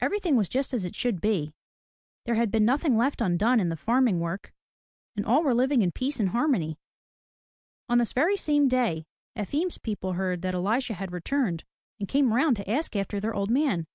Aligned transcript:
Everything 0.00 0.34
was 0.34 0.48
just 0.48 0.72
as 0.72 0.86
it 0.86 0.94
should 0.94 1.20
be. 1.20 1.52
There 2.24 2.36
had 2.36 2.50
been 2.50 2.64
nothing 2.64 2.96
left 2.96 3.20
undone 3.20 3.60
in 3.60 3.68
the 3.68 3.76
farm 3.76 4.06
work 4.18 4.50
and 5.14 5.26
all 5.26 5.42
were 5.42 5.52
living 5.52 5.82
in 5.82 5.92
peace 5.92 6.18
and 6.18 6.30
harmony. 6.30 6.78
On 7.86 7.98
this 7.98 8.14
very 8.14 8.38
same 8.38 8.66
day 8.68 9.04
Efim*s 9.36 9.76
people 9.76 10.14
heard 10.14 10.40
that 10.40 10.54
Elisha 10.54 10.94
had 10.94 11.12
returned, 11.12 11.64
and 12.00 12.08
came 12.08 12.32
round 12.32 12.56
to 12.56 12.70
ask 12.70 12.96
after 12.96 13.20
their 13.20 13.34
old 13.34 13.50
man. 13.50 13.86